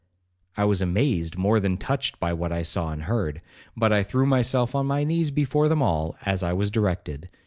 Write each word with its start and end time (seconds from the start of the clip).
I 0.57 0.65
was 0.65 0.81
amazed 0.81 1.37
more 1.37 1.59
than 1.59 1.77
touched 1.77 2.19
by 2.19 2.33
what 2.33 2.51
I 2.51 2.63
saw 2.63 2.89
and 2.89 3.03
heard, 3.03 3.39
but 3.77 3.93
I 3.93 4.01
threw 4.01 4.25
myself 4.25 4.73
on 4.73 4.87
my 4.87 5.03
knees 5.03 5.29
before 5.29 5.67
them 5.67 5.83
all, 5.83 6.15
as 6.25 6.41
I 6.41 6.53
was 6.53 6.71
directed. 6.71 7.29